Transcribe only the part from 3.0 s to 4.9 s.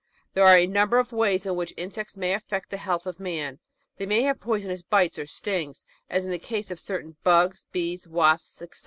of man. They may have poisonous